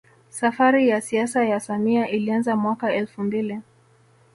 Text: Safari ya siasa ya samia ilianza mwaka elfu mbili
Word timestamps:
Safari 0.29 0.87
ya 0.89 1.01
siasa 1.01 1.45
ya 1.45 1.59
samia 1.59 2.09
ilianza 2.09 2.55
mwaka 2.55 2.93
elfu 2.95 3.21
mbili 3.23 3.59